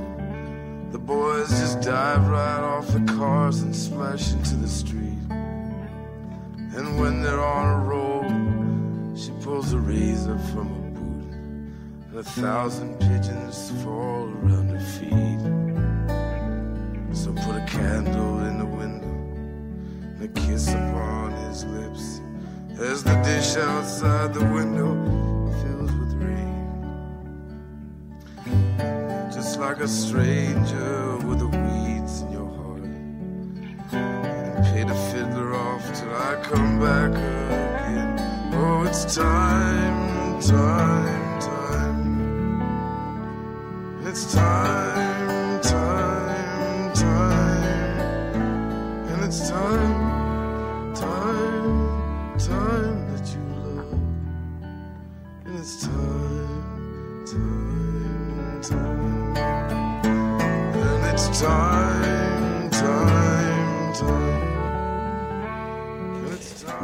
The 0.92 1.00
boys 1.00 1.50
just 1.50 1.82
dive 1.82 2.28
right 2.28 2.60
off 2.60 2.88
the 2.88 3.00
cars 3.14 3.62
and 3.62 3.74
splash 3.74 4.34
into 4.34 4.56
the 4.56 4.68
street. 4.68 5.18
And 5.30 7.00
when 7.00 7.22
they're 7.22 7.40
on 7.40 7.68
a 7.74 7.86
roll, 7.86 8.24
she 9.16 9.32
pulls 9.44 9.72
a 9.72 9.78
razor 9.78 10.38
from 10.52 10.68
a 10.68 10.82
boot, 10.98 11.32
and 12.10 12.20
a 12.20 12.24
thousand 12.24 13.00
pigeons 13.00 13.72
fall 13.84 14.28
around 14.42 14.70
her 14.70 14.86
feet. 14.98 15.40
So 17.16 17.32
put 17.32 17.56
a 17.56 17.66
candle 17.66 18.40
in 18.46 18.60
the 18.60 18.66
window 18.66 19.08
and 19.08 20.22
a 20.22 20.28
kiss 20.28 20.68
upon 20.74 21.32
his 21.48 21.64
lips 21.64 22.20
as 22.78 23.04
the 23.04 23.16
dish 23.24 23.56
outside 23.56 24.34
the 24.34 24.46
window 24.54 25.37
like 29.60 29.80
a 29.80 29.88
stranger 29.88 31.18
with 31.26 31.40
the 31.40 31.48
weeds 31.48 32.22
in 32.22 32.32
your 32.32 32.48
heart. 32.48 32.84
And 33.92 34.66
pay 34.66 34.84
the 34.84 34.94
fiddler 35.12 35.56
off 35.56 35.84
till 36.00 36.14
I 36.14 36.40
come 36.44 36.80
back 36.80 37.12
again. 37.12 38.54
Oh, 38.54 38.84
it's 38.84 39.16
time, 39.16 40.40
time. 40.42 41.27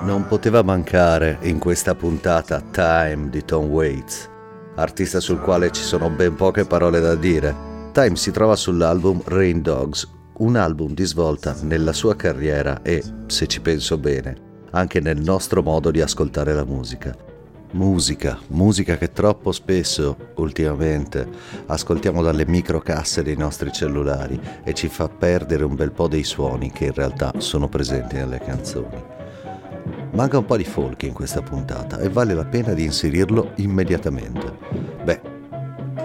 Non 0.01 0.25
poteva 0.27 0.61
mancare 0.61 1.39
in 1.41 1.57
questa 1.57 1.95
puntata 1.95 2.61
Time 2.61 3.29
di 3.29 3.43
Tom 3.43 3.65
Waits, 3.65 4.29
artista 4.75 5.19
sul 5.19 5.39
quale 5.39 5.71
ci 5.71 5.81
sono 5.81 6.11
ben 6.11 6.35
poche 6.35 6.65
parole 6.65 6.99
da 6.99 7.15
dire. 7.15 7.55
Time 7.93 8.15
si 8.15 8.29
trova 8.29 8.55
sull'album 8.55 9.23
Rain 9.25 9.63
Dogs, 9.63 10.07
un 10.37 10.55
album 10.55 10.93
di 10.93 11.05
svolta 11.05 11.55
nella 11.61 11.93
sua 11.93 12.15
carriera 12.15 12.83
e, 12.83 13.01
se 13.25 13.47
ci 13.47 13.59
penso 13.59 13.97
bene, 13.97 14.35
anche 14.71 14.99
nel 14.99 15.19
nostro 15.19 15.63
modo 15.63 15.89
di 15.89 15.99
ascoltare 15.99 16.53
la 16.53 16.65
musica. 16.65 17.32
Musica, 17.73 18.37
musica 18.49 18.97
che 18.97 19.11
troppo 19.11 19.51
spesso, 19.51 20.15
ultimamente, 20.35 21.27
ascoltiamo 21.65 22.21
dalle 22.21 22.45
microcasse 22.45 23.23
dei 23.23 23.35
nostri 23.35 23.71
cellulari 23.71 24.39
e 24.63 24.75
ci 24.75 24.87
fa 24.89 25.09
perdere 25.09 25.63
un 25.63 25.73
bel 25.73 25.91
po' 25.91 26.07
dei 26.07 26.23
suoni 26.23 26.71
che 26.71 26.85
in 26.85 26.93
realtà 26.93 27.33
sono 27.37 27.67
presenti 27.67 28.15
nelle 28.15 28.37
canzoni. 28.37 29.03
Manca 30.11 30.37
un 30.37 30.45
po' 30.45 30.57
di 30.57 30.65
folk 30.65 31.01
in 31.01 31.13
questa 31.13 31.41
puntata 31.41 31.97
e 31.97 32.09
vale 32.09 32.35
la 32.35 32.45
pena 32.45 32.73
di 32.73 32.83
inserirlo 32.83 33.53
immediatamente. 33.55 34.55
Beh, 35.03 35.21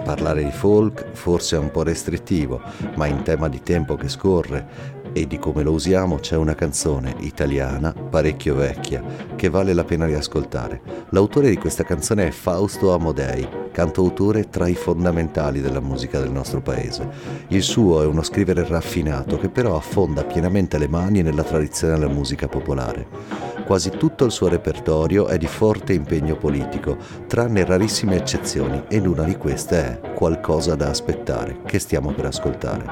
parlare 0.03 0.43
di 0.43 0.51
folk 0.51 1.11
forse 1.11 1.55
è 1.55 1.59
un 1.59 1.69
po' 1.69 1.83
restrittivo, 1.83 2.59
ma 2.95 3.05
in 3.05 3.21
tema 3.21 3.47
di 3.47 3.61
tempo 3.61 3.95
che 3.95 4.09
scorre 4.09 4.97
e 5.13 5.27
di 5.27 5.37
come 5.39 5.63
lo 5.63 5.71
usiamo 5.71 6.17
c'è 6.17 6.35
una 6.35 6.55
canzone 6.55 7.15
italiana 7.19 7.93
parecchio 7.93 8.55
vecchia 8.55 9.03
che 9.35 9.49
vale 9.49 9.73
la 9.73 9.83
pena 9.83 10.05
riascoltare. 10.05 10.81
L'autore 11.09 11.49
di 11.49 11.57
questa 11.57 11.83
canzone 11.83 12.27
è 12.27 12.31
Fausto 12.31 12.93
Amodei, 12.93 13.47
cantautore 13.71 14.49
tra 14.49 14.67
i 14.67 14.75
fondamentali 14.75 15.61
della 15.61 15.79
musica 15.79 16.19
del 16.19 16.31
nostro 16.31 16.61
paese. 16.61 17.07
Il 17.47 17.63
suo 17.63 18.01
è 18.01 18.05
uno 18.05 18.23
scrivere 18.23 18.67
raffinato 18.67 19.37
che 19.37 19.49
però 19.49 19.75
affonda 19.75 20.23
pienamente 20.23 20.77
le 20.77 20.87
mani 20.87 21.21
nella 21.21 21.43
tradizione 21.43 21.93
della 21.93 22.11
musica 22.11 22.47
popolare. 22.47 23.57
Quasi 23.69 23.91
tutto 23.91 24.25
il 24.25 24.31
suo 24.31 24.47
repertorio 24.47 25.27
è 25.27 25.37
di 25.37 25.45
forte 25.45 25.93
impegno 25.93 26.35
politico, 26.35 26.97
tranne 27.27 27.63
rarissime 27.63 28.15
eccezioni, 28.15 28.85
ed 28.87 29.05
una 29.05 29.21
di 29.21 29.37
queste 29.37 29.77
è 30.01 30.13
Qualcosa 30.15 30.73
da 30.73 30.89
aspettare, 30.89 31.59
che 31.67 31.77
stiamo 31.77 32.11
per 32.11 32.25
ascoltare. 32.25 32.87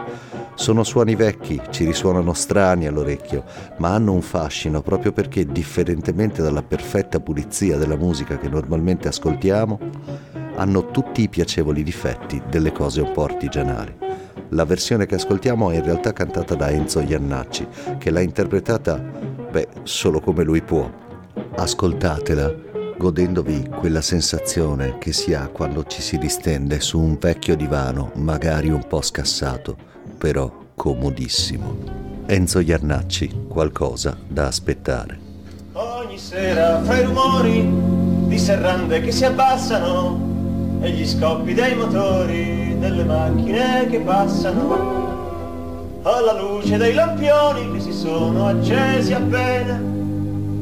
Sono 0.53 0.83
suoni 0.83 1.15
vecchi, 1.15 1.59
ci 1.71 1.83
risuonano 1.83 2.31
strani 2.33 2.85
all'orecchio, 2.85 3.43
ma 3.77 3.95
hanno 3.95 4.13
un 4.13 4.21
fascino 4.21 4.83
proprio 4.83 5.11
perché, 5.11 5.47
differentemente 5.47 6.43
dalla 6.43 6.61
perfetta 6.61 7.19
pulizia 7.19 7.77
della 7.77 7.97
musica 7.97 8.37
che 8.37 8.47
normalmente 8.47 9.07
ascoltiamo, 9.07 9.79
hanno 10.57 10.91
tutti 10.91 11.23
i 11.23 11.27
piacevoli 11.27 11.81
difetti 11.81 12.39
delle 12.51 12.71
cose 12.71 13.01
un 13.01 13.13
po' 13.13 13.23
artigianali. 13.23 13.95
La 14.49 14.63
versione 14.63 15.07
che 15.07 15.15
ascoltiamo 15.15 15.71
è 15.71 15.77
in 15.77 15.83
realtà 15.83 16.13
cantata 16.13 16.53
da 16.53 16.69
Enzo 16.69 16.99
Iannacci, 16.99 17.67
che 17.97 18.11
l'ha 18.11 18.21
interpretata, 18.21 19.36
beh, 19.57 19.67
solo 19.83 20.19
come 20.19 20.43
lui 20.43 20.61
può. 20.61 20.87
Ascoltatela, 21.55 22.53
godendovi 22.95 23.67
quella 23.79 24.01
sensazione 24.01 24.99
che 24.99 25.11
si 25.13 25.33
ha 25.33 25.47
quando 25.47 25.83
ci 25.85 26.01
si 26.01 26.19
distende 26.19 26.79
su 26.79 26.99
un 26.99 27.17
vecchio 27.19 27.55
divano, 27.55 28.11
magari 28.15 28.69
un 28.69 28.85
po' 28.87 29.01
scassato 29.01 29.75
però 30.17 30.51
comodissimo. 30.75 31.75
Enzo 32.27 32.59
Iannacci, 32.59 33.45
qualcosa 33.47 34.15
da 34.27 34.45
aspettare. 34.45 35.25
Ogni 35.73 36.17
sera 36.19 36.81
fra 36.83 36.99
i 36.99 37.03
rumori 37.03 37.67
di 38.27 38.37
serrande 38.37 39.01
che 39.01 39.11
si 39.11 39.25
abbassano 39.25 40.79
e 40.81 40.91
gli 40.91 41.07
scoppi 41.07 41.53
dei 41.53 41.75
motori 41.75 42.77
delle 42.77 43.03
macchine 43.03 43.87
che 43.89 43.99
passano, 44.01 45.06
alla 46.15 46.39
luce 46.39 46.77
dei 46.77 46.93
lampioni 46.93 47.71
che 47.73 47.81
si 47.81 47.91
sono 47.91 48.47
accesi 48.47 49.13
appena, 49.13 49.81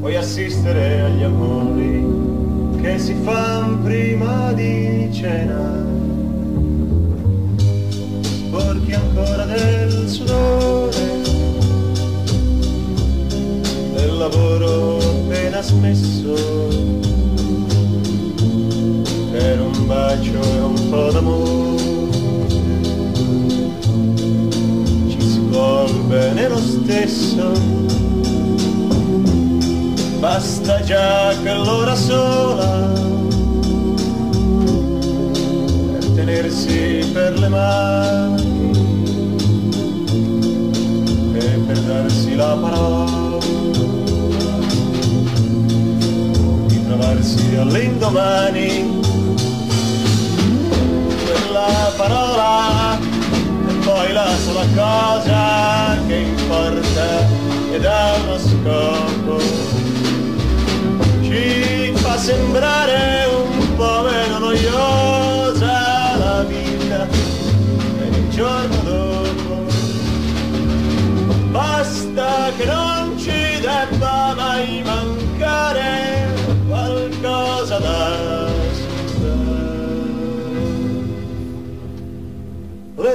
puoi 0.00 0.16
assistere 0.16 1.02
agli 1.02 1.22
amori 1.22 2.80
che 2.80 2.98
si 2.98 3.14
fanno 3.22 3.78
prima 3.78 4.52
di 4.52 5.08
cena. 5.12 5.84
Sporchi 8.22 8.92
ancora 8.92 9.44
del 9.44 10.08
sudore 10.08 11.22
del 13.94 14.16
lavoro 14.16 14.98
appena 14.98 15.62
smesso. 15.62 16.34
Per 19.30 19.60
un 19.60 19.86
bacio 19.86 20.42
e 20.42 20.60
un 20.60 20.88
po' 20.90 21.10
d'amore 21.12 21.75
vuol 25.66 25.92
bene 26.04 26.48
lo 26.48 26.58
stesso. 26.58 27.52
Basta 30.18 30.80
già 30.82 31.34
che 31.42 31.52
l'ora 31.52 31.94
sola 31.94 32.92
tenersi 36.14 37.10
per 37.12 37.38
le 37.38 37.48
mani 37.48 38.70
e 41.34 41.60
per 41.66 41.78
darsi 41.80 42.34
la 42.34 42.56
parola. 42.60 43.38
Di 46.66 46.86
trovarsi 46.86 47.56
all'indomani 47.56 48.95
la 54.24 54.36
sola 54.44 54.66
cosa 54.74 55.98
che 56.06 56.16
importa 56.16 57.06
ed 57.72 57.84
ha 57.84 58.14
uno 58.22 58.38
scopo 58.38 59.38
ci 61.22 61.92
fa 61.94 62.16
sembrare 62.16 63.26
un 63.26 63.76
po' 63.76 64.02
meno 64.02 64.38
noiosa 64.38 65.86
giorno 68.36 68.82
dopo. 68.82 69.64
Basta 71.50 72.52
che 72.58 72.66
non 72.66 73.16
ci 73.18 73.60
debba 73.60 74.34
mai 74.36 74.82
mancare 74.84 76.34
qualcosa 76.68 77.78
da 77.78 78.35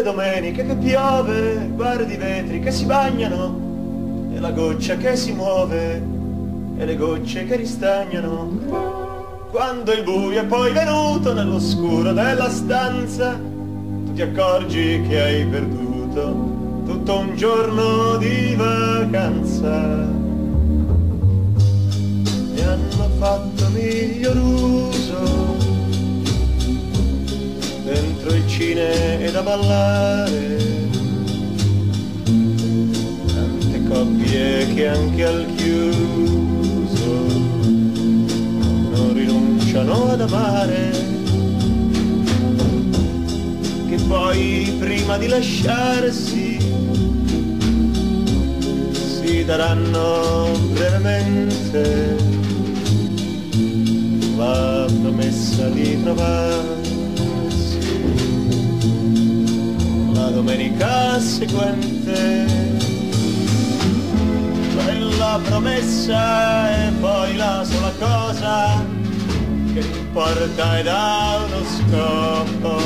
Domeniche 0.03 0.65
che 0.65 0.75
piove, 0.75 1.69
guardi 1.73 2.13
i 2.13 2.17
vetri 2.17 2.59
che 2.59 2.71
si 2.71 2.85
bagnano 2.85 4.31
e 4.33 4.39
la 4.39 4.51
goccia 4.51 4.97
che 4.97 5.15
si 5.15 5.31
muove 5.31 6.01
e 6.77 6.85
le 6.85 6.95
gocce 6.95 7.45
che 7.45 7.55
ristagnano. 7.55 9.49
Quando 9.51 9.91
il 9.91 10.03
buio 10.03 10.41
è 10.41 10.45
poi 10.45 10.71
venuto 10.73 11.33
nell'oscuro 11.33 12.13
della 12.13 12.49
stanza, 12.49 13.39
ti 14.13 14.21
accorgi 14.21 15.03
che 15.07 15.21
hai 15.21 15.45
perduto 15.45 16.83
tutto 16.85 17.19
un 17.19 17.35
giorno 17.35 18.17
di 18.17 18.55
vacanza. 18.55 20.09
E 22.55 22.63
hanno 22.63 23.09
fatto 23.19 23.69
miglior 23.69 24.35
uso 24.35 25.00
dentro 27.93 28.33
il 28.33 28.47
cine 28.47 29.23
e 29.23 29.31
da 29.31 29.41
ballare. 29.41 30.57
Tante 33.33 33.83
coppie 33.87 34.73
che 34.73 34.87
anche 34.87 35.25
al 35.25 35.45
chiuso 35.55 37.13
non 38.91 39.13
rinunciano 39.13 40.11
ad 40.11 40.21
amare 40.21 41.01
poi 44.11 44.75
prima 44.77 45.17
di 45.17 45.27
lasciarsi 45.27 46.57
si 48.91 49.45
daranno 49.45 50.51
brevemente 50.73 52.17
la 54.35 54.85
promessa 55.01 55.69
di 55.69 56.03
trovarsi 56.03 56.80
domenica 60.33 61.19
seguente. 61.19 62.45
Quella 64.73 65.39
promessa 65.43 66.69
è 66.69 66.91
poi 66.99 67.35
la 67.35 67.63
sola 67.63 67.91
cosa 67.99 68.83
che 69.73 69.79
importa 69.79 70.79
ed 70.79 70.87
ha 70.87 71.37
uno 71.45 71.63
scopo. 71.77 72.81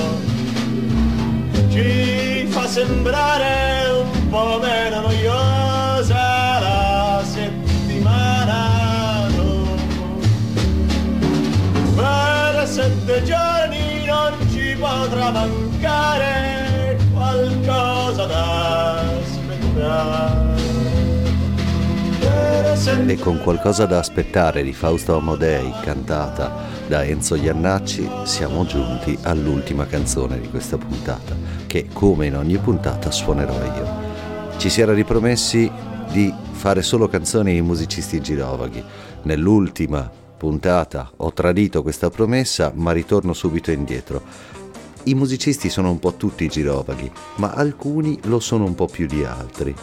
Ci 1.70 2.48
fa 2.50 2.68
sembrare 2.68 3.90
un 4.02 4.28
po' 4.30 4.60
meno 4.62 5.02
noiosa 5.02 6.60
la 6.60 7.24
settimana 7.24 9.30
dopo. 9.36 9.78
Per 11.96 12.68
sette 12.68 13.24
giorni 13.24 14.06
non 14.06 14.34
ci 14.52 14.76
potrà 14.80 15.32
mancare 15.32 16.65
qualcosa 17.36 18.26
da 18.26 19.00
aspettare. 19.00 20.54
E 23.08 23.18
con 23.20 23.40
qualcosa 23.42 23.86
da 23.86 24.00
aspettare 24.00 24.64
di 24.64 24.74
Fausto 24.74 25.18
Amodei, 25.18 25.72
cantata 25.82 26.74
da 26.88 27.04
Enzo 27.04 27.36
Iannacci, 27.36 28.10
siamo 28.24 28.66
giunti 28.66 29.18
all'ultima 29.24 29.86
canzone 29.86 30.40
di 30.40 30.50
questa 30.50 30.78
puntata, 30.78 31.36
che 31.68 31.88
come 31.92 32.28
in 32.28 32.36
ogni 32.36 32.58
puntata 32.58 33.12
suonerò 33.12 33.54
io. 33.54 34.04
Ci 34.58 34.70
si 34.70 34.82
era 34.82 34.94
ripromessi 34.94 35.70
di 36.12 36.34
fare 36.52 36.82
solo 36.82 37.08
canzoni 37.08 37.54
di 37.54 37.62
musicisti 37.62 38.22
girovaghi. 38.22 38.84
Nell'ultima 39.24 40.10
puntata 40.38 41.12
ho 41.18 41.34
tradito 41.34 41.82
questa 41.82 42.10
promessa, 42.10 42.72
ma 42.76 42.92
ritorno 42.92 43.34
subito 43.34 43.72
indietro. 43.72 44.22
I 45.08 45.14
musicisti 45.14 45.70
sono 45.70 45.92
un 45.92 46.00
po' 46.00 46.16
tutti 46.16 46.48
girovaghi, 46.48 47.12
ma 47.36 47.52
alcuni 47.52 48.18
lo 48.24 48.40
sono 48.40 48.66
un 48.66 48.74
po' 48.74 48.88
più 48.88 49.06
di 49.06 49.24
altri. 49.24 49.76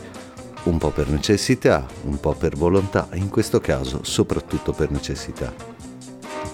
Un 0.65 0.79
po' 0.79 0.91
per 0.91 1.09
necessità, 1.11 1.87
un 2.07 2.19
po' 2.19 2.35
per 2.35 2.57
volontà, 2.57 3.07
in 3.13 3.29
questo 3.29 3.61
caso 3.61 4.01
soprattutto 4.03 4.73
per 4.73 4.91
necessità. 4.91 5.55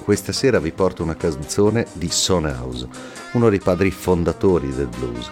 Questa 0.04 0.33
sera 0.33 0.61
vi 0.61 0.72
porto 0.72 1.02
una 1.02 1.16
canzone 1.16 1.87
di 1.94 2.11
Son 2.11 2.44
House, 2.44 2.87
uno 3.33 3.48
dei 3.48 3.59
padri 3.59 3.90
fondatori 3.90 4.70
del 4.74 4.88
blues 4.88 5.31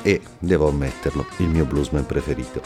e, 0.00 0.22
devo 0.38 0.68
ammetterlo, 0.68 1.26
il 1.38 1.48
mio 1.48 1.66
bluesman 1.66 2.06
preferito. 2.06 2.62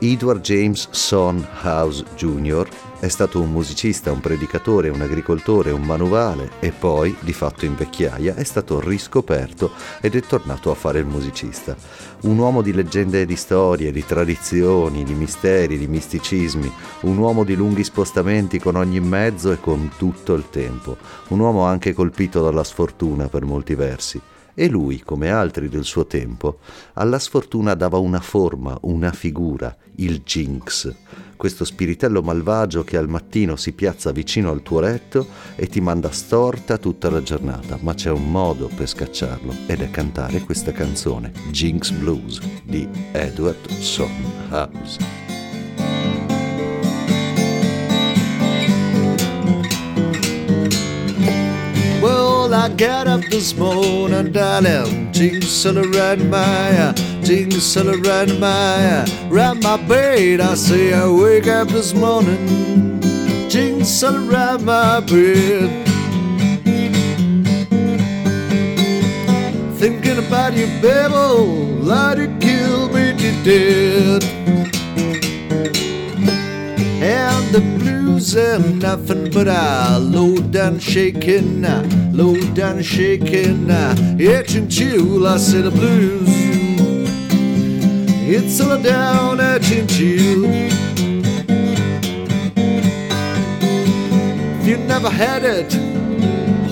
Edward 0.00 0.42
James 0.42 0.88
Son 0.90 1.46
House 1.62 2.04
Jr. 2.16 2.68
è 3.00 3.08
stato 3.08 3.40
un 3.40 3.50
musicista, 3.50 4.12
un 4.12 4.20
predicatore, 4.20 4.90
un 4.90 5.00
agricoltore, 5.00 5.70
un 5.70 5.80
manovale 5.82 6.50
e 6.60 6.70
poi, 6.70 7.16
di 7.20 7.32
fatto 7.32 7.64
in 7.64 7.74
vecchiaia, 7.74 8.34
è 8.34 8.44
stato 8.44 8.78
riscoperto 8.78 9.70
ed 10.02 10.14
è 10.14 10.20
tornato 10.20 10.70
a 10.70 10.74
fare 10.74 10.98
il 10.98 11.06
musicista. 11.06 11.74
Un 12.22 12.36
uomo 12.36 12.60
di 12.60 12.74
leggende 12.74 13.22
e 13.22 13.26
di 13.26 13.36
storie, 13.36 13.90
di 13.90 14.04
tradizioni, 14.04 15.02
di 15.02 15.14
misteri, 15.14 15.78
di 15.78 15.86
misticismi, 15.86 16.70
un 17.02 17.16
uomo 17.16 17.42
di 17.42 17.54
lunghi 17.54 17.82
spostamenti 17.82 18.58
con 18.58 18.76
ogni 18.76 19.00
mezzo 19.00 19.50
e 19.50 19.60
con 19.60 19.92
tutto 19.96 20.34
il 20.34 20.50
tempo, 20.50 20.98
un 21.28 21.40
uomo 21.40 21.64
anche 21.64 21.94
colpito 21.94 22.42
dalla 22.42 22.64
sfortuna 22.64 23.28
per 23.28 23.44
molti 23.44 23.74
versi 23.74 24.20
e 24.58 24.68
lui, 24.68 25.02
come 25.04 25.30
altri 25.30 25.68
del 25.68 25.84
suo 25.84 26.06
tempo, 26.06 26.60
alla 26.94 27.18
sfortuna 27.18 27.74
dava 27.74 27.98
una 27.98 28.20
forma, 28.20 28.76
una 28.82 29.12
figura, 29.12 29.76
il 29.96 30.22
Jinx, 30.22 30.94
questo 31.36 31.66
spiritello 31.66 32.22
malvagio 32.22 32.82
che 32.82 32.96
al 32.96 33.08
mattino 33.08 33.56
si 33.56 33.72
piazza 33.72 34.10
vicino 34.12 34.50
al 34.50 34.62
tuo 34.62 34.80
letto 34.80 35.26
e 35.54 35.66
ti 35.66 35.82
manda 35.82 36.10
storta 36.10 36.78
tutta 36.78 37.10
la 37.10 37.22
giornata, 37.22 37.78
ma 37.82 37.92
c'è 37.92 38.10
un 38.10 38.30
modo 38.30 38.70
per 38.74 38.88
scacciarlo 38.88 39.54
ed 39.66 39.82
è 39.82 39.90
cantare 39.90 40.40
questa 40.40 40.72
canzone, 40.72 41.32
Jinx 41.50 41.90
Blues, 41.90 42.40
di 42.64 42.88
Edward 43.12 43.68
Son 43.68 44.10
I 52.66 52.68
got 52.70 53.06
up 53.06 53.20
this 53.30 53.54
morning, 53.56 54.32
darling. 54.32 55.12
All 55.14 55.78
around 55.78 56.28
my, 56.28 56.92
jinx 57.22 57.76
around 57.76 58.40
my, 58.40 59.06
around 59.30 59.62
my 59.62 59.76
bed. 59.76 60.40
I 60.40 60.54
say 60.54 60.92
I 60.92 61.08
wake 61.08 61.46
up 61.46 61.68
this 61.68 61.94
morning, 61.94 63.00
jinx 63.48 64.02
around 64.02 64.64
my 64.64 64.98
bed. 64.98 65.86
Thinking 69.78 70.18
about 70.18 70.54
you, 70.54 70.66
baby, 70.82 71.14
like 71.84 72.18
you 72.18 72.36
kill 72.40 72.88
me 72.88 73.12
to 73.16 73.30
death. 73.44 74.24
And 77.00 77.54
the 77.54 77.60
blues 77.78 78.36
are 78.36 78.58
nothing 78.58 79.30
but 79.30 79.46
a 79.46 80.00
low 80.00 80.34
down 80.38 80.80
shaking, 80.80 81.64
low 82.16 82.34
down 82.54 82.76
and 82.76 82.86
shaking, 82.86 83.70
uh, 83.70 83.94
itching 84.18 84.68
chill. 84.68 85.26
I 85.26 85.36
say 85.36 85.60
the 85.60 85.70
blues, 85.70 86.26
it's 88.26 88.58
all 88.60 88.80
down 88.82 89.38
itching 89.38 89.86
chill. 89.86 90.44
If 94.58 94.66
you 94.66 94.78
never 94.78 95.10
had 95.10 95.44
it, 95.44 95.70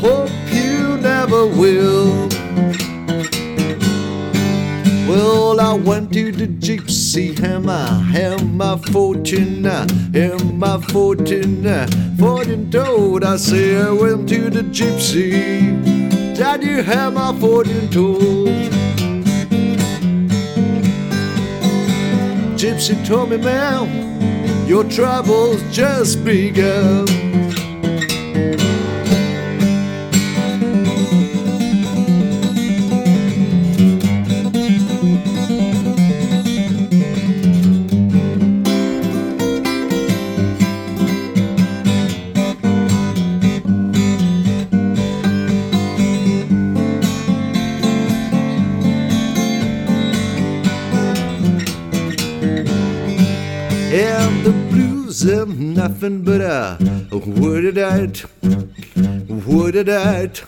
hope 0.01 0.31
you 0.51 0.97
never 0.97 1.47
will. 1.47 2.29
Well, 5.07 5.61
I 5.61 5.75
went 5.75 6.13
to 6.15 6.33
the 6.33 6.47
gypsy 7.15 7.39
hammer, 7.39 7.87
hammer 8.13 8.77
fortune, 8.91 9.65
uh, 9.65 9.87
hammer 10.13 10.81
fortune, 10.89 11.65
uh, 11.65 11.87
fortune 12.19 12.71
told. 12.71 13.23
I 13.23 13.37
say 13.37 13.81
I 13.81 13.91
went 13.91 14.29
to 14.31 14.51
the 14.51 14.63
gypsy, 14.63 16.35
you 16.63 16.83
have 16.83 17.13
my 17.15 17.33
fortune 17.39 17.89
told? 17.91 18.49
Gypsy 22.59 23.07
told 23.07 23.31
me, 23.31 23.37
ma'am, 23.37 24.67
your 24.67 24.83
troubles 24.85 25.63
just 25.71 26.25
begun. 26.25 27.24
Nothing 55.75 56.23
but 56.23 56.41
a 56.41 56.79
word 57.13 57.79
out, 57.79 58.25
word 59.47 59.89
out. 59.89 60.43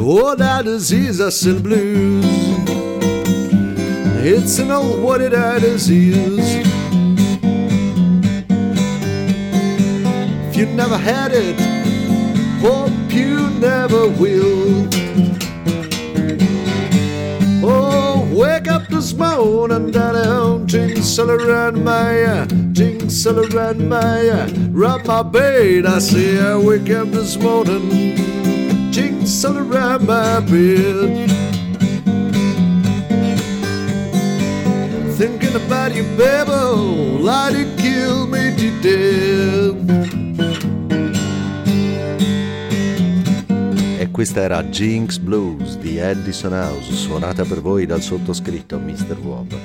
Oh, 0.00 0.34
that 0.34 0.64
disease, 0.64 1.20
I 1.20 1.30
still 1.30 1.60
blues. 1.60 2.24
It's 4.20 4.58
an 4.58 4.70
old 4.70 5.02
worded 5.02 5.34
out 5.34 5.60
disease. 5.60 6.64
If 10.48 10.56
you 10.56 10.66
never 10.66 10.98
had 10.98 11.32
it, 11.32 11.58
hope 12.60 13.12
you 13.12 13.48
never 13.60 14.08
will. 14.08 15.07
Up 19.20 19.30
this 19.30 19.44
morning, 19.46 19.90
darling, 19.90 20.66
jinx 20.66 21.18
all 21.18 21.30
around 21.30 21.82
my 21.82 22.46
jinx 22.72 23.26
all 23.26 23.38
around 23.38 23.88
my 23.88 24.46
rub 24.70 25.04
my 25.06 25.22
bed. 25.22 25.86
I 25.86 25.98
say 25.98 26.38
I 26.38 26.56
wake 26.56 26.90
up 26.90 27.08
this 27.08 27.36
morning, 27.36 28.16
jinx 28.92 29.44
all 29.44 29.58
around 29.58 30.06
my 30.06 30.40
bed. 30.40 31.30
Thinking 35.16 35.56
about 35.56 35.94
you, 35.94 36.04
baby, 36.16 36.50
oh, 36.50 37.18
like 37.20 37.54
it 37.56 37.78
kill 37.78 38.26
me 38.26 38.54
to 38.56 38.82
death. 38.82 40.07
Questa 44.18 44.40
era 44.40 44.64
Jinx 44.64 45.18
Blues 45.18 45.78
di 45.78 45.96
Edison 45.98 46.52
House, 46.52 46.92
suonata 46.92 47.44
per 47.44 47.60
voi 47.60 47.86
dal 47.86 48.02
sottoscritto 48.02 48.76
Mr. 48.76 49.16
Wob. 49.22 49.56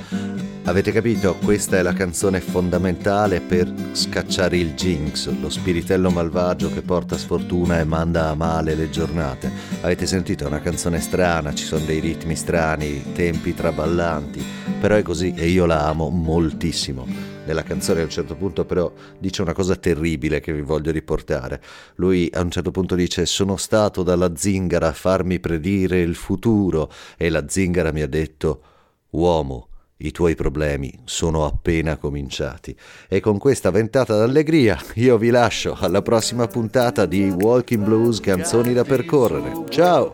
Avete 0.62 0.92
capito? 0.92 1.34
Questa 1.42 1.76
è 1.76 1.82
la 1.82 1.92
canzone 1.92 2.38
fondamentale 2.38 3.40
per 3.40 3.68
scacciare 3.90 4.56
il 4.56 4.74
jinx, 4.74 5.28
lo 5.40 5.50
spiritello 5.50 6.08
malvagio 6.08 6.72
che 6.72 6.82
porta 6.82 7.18
sfortuna 7.18 7.80
e 7.80 7.84
manda 7.84 8.28
a 8.28 8.36
male 8.36 8.76
le 8.76 8.90
giornate. 8.90 9.50
Avete 9.80 10.06
sentito? 10.06 10.44
È 10.44 10.46
una 10.46 10.60
canzone 10.60 11.00
strana, 11.00 11.52
ci 11.52 11.64
sono 11.64 11.84
dei 11.84 11.98
ritmi 11.98 12.36
strani, 12.36 13.12
tempi 13.12 13.54
traballanti, 13.54 14.40
però 14.78 14.94
è 14.94 15.02
così 15.02 15.34
e 15.34 15.48
io 15.48 15.66
la 15.66 15.88
amo 15.88 16.10
moltissimo. 16.10 17.33
Nella 17.46 17.62
canzone 17.62 18.00
a 18.00 18.04
un 18.04 18.10
certo 18.10 18.34
punto 18.34 18.64
però 18.64 18.92
dice 19.18 19.42
una 19.42 19.52
cosa 19.52 19.76
terribile 19.76 20.40
che 20.40 20.52
vi 20.52 20.62
voglio 20.62 20.90
riportare. 20.90 21.60
Lui 21.96 22.30
a 22.32 22.40
un 22.40 22.50
certo 22.50 22.70
punto 22.70 22.94
dice 22.94 23.26
sono 23.26 23.56
stato 23.56 24.02
dalla 24.02 24.34
zingara 24.34 24.88
a 24.88 24.92
farmi 24.92 25.40
predire 25.40 26.00
il 26.00 26.14
futuro 26.14 26.90
e 27.16 27.28
la 27.28 27.44
zingara 27.46 27.92
mi 27.92 28.02
ha 28.02 28.08
detto 28.08 28.62
uomo 29.10 29.68
i 29.98 30.10
tuoi 30.10 30.34
problemi 30.34 30.92
sono 31.04 31.44
appena 31.44 31.96
cominciati. 31.96 32.76
E 33.08 33.20
con 33.20 33.38
questa 33.38 33.70
ventata 33.70 34.16
d'allegria 34.16 34.78
io 34.94 35.16
vi 35.18 35.30
lascio 35.30 35.76
alla 35.78 36.02
prossima 36.02 36.46
puntata 36.46 37.06
di 37.06 37.28
Walking 37.28 37.84
Blues 37.84 38.20
Canzoni 38.20 38.72
da 38.72 38.84
percorrere. 38.84 39.64
Ciao! 39.68 40.12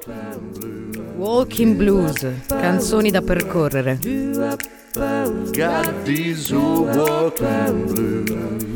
Walking 1.16 1.77
blues, 1.77 2.27
canzoni 2.47 3.11
da 3.11 3.21
percorrere. 3.21 3.99
Got 4.92 6.05
these 6.05 6.53
old 6.53 6.96
walking 6.96 7.87
blues. 7.87 8.70